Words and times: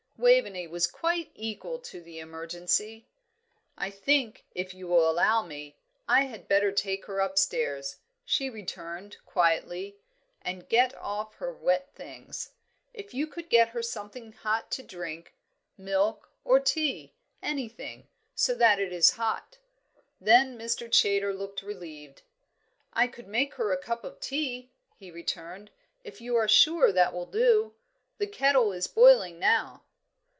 Waveney 0.17 0.67
was 0.67 0.85
quite 0.85 1.31
equal 1.33 1.79
to 1.79 1.99
the 1.99 2.19
emergency. 2.19 3.07
"I 3.75 3.89
think, 3.89 4.45
if 4.53 4.71
you 4.71 4.87
will 4.87 5.09
allow 5.09 5.41
me, 5.41 5.79
I 6.07 6.25
had 6.25 6.47
better 6.47 6.71
take 6.71 7.05
her 7.05 7.19
upstairs," 7.19 7.97
she 8.23 8.47
returned, 8.47 9.17
quietly, 9.25 9.97
"and 10.43 10.69
get 10.69 10.93
off 10.93 11.33
her 11.37 11.51
wet 11.51 11.95
things. 11.95 12.51
And 12.93 13.03
if 13.03 13.15
you 13.15 13.25
could 13.25 13.49
get 13.49 13.69
her 13.69 13.81
something 13.81 14.33
hot 14.33 14.69
to 14.73 14.83
drink 14.83 15.33
milk, 15.75 16.29
or 16.43 16.59
tea 16.59 17.15
anything, 17.41 18.07
so 18.35 18.53
that 18.53 18.77
it 18.77 18.93
is 18.93 19.13
hot." 19.13 19.57
Then 20.19 20.55
Mr. 20.55 20.87
Chaytor 20.87 21.33
looked 21.35 21.63
relieved. 21.63 22.21
"I 22.93 23.07
could 23.07 23.25
make 23.27 23.55
her 23.55 23.71
a 23.71 23.77
cup 23.81 24.03
of 24.03 24.19
tea," 24.19 24.69
he 24.95 25.09
returned, 25.09 25.71
"if 26.03 26.21
you 26.21 26.35
are 26.35 26.47
sure 26.47 26.91
that 26.91 27.11
will 27.11 27.25
do. 27.25 27.73
The 28.19 28.27
kettle 28.27 28.71
is 28.71 28.85
boiling 28.85 29.39
now." 29.39 29.81